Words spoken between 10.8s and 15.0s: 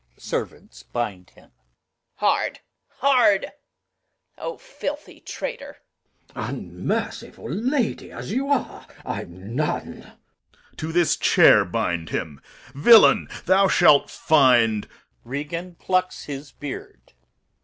this chair bind him. Villain, thou shalt find